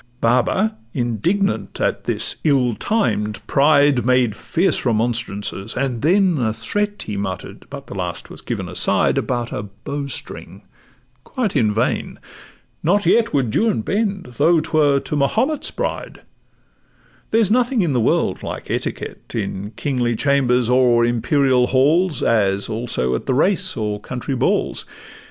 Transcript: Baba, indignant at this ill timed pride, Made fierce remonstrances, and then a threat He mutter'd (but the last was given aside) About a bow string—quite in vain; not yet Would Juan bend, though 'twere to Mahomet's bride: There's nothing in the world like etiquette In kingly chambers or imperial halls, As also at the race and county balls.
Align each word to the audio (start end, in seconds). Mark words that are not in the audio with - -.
Baba, 0.19 0.77
indignant 0.95 1.79
at 1.79 2.05
this 2.05 2.37
ill 2.43 2.73
timed 2.73 3.39
pride, 3.45 4.03
Made 4.03 4.35
fierce 4.35 4.83
remonstrances, 4.83 5.75
and 5.77 6.01
then 6.01 6.39
a 6.39 6.53
threat 6.55 7.03
He 7.03 7.17
mutter'd 7.17 7.67
(but 7.69 7.85
the 7.85 7.93
last 7.93 8.27
was 8.31 8.41
given 8.41 8.67
aside) 8.67 9.19
About 9.19 9.51
a 9.51 9.61
bow 9.61 10.07
string—quite 10.07 11.55
in 11.55 11.71
vain; 11.71 12.17
not 12.81 13.05
yet 13.05 13.31
Would 13.31 13.55
Juan 13.55 13.81
bend, 13.81 14.33
though 14.37 14.59
'twere 14.59 14.99
to 15.01 15.15
Mahomet's 15.15 15.69
bride: 15.69 16.23
There's 17.29 17.51
nothing 17.51 17.83
in 17.83 17.93
the 17.93 18.01
world 18.01 18.41
like 18.41 18.71
etiquette 18.71 19.35
In 19.35 19.69
kingly 19.75 20.15
chambers 20.15 20.67
or 20.67 21.05
imperial 21.05 21.67
halls, 21.67 22.23
As 22.23 22.67
also 22.67 23.13
at 23.13 23.27
the 23.27 23.35
race 23.35 23.75
and 23.75 24.01
county 24.01 24.33
balls. 24.33 24.83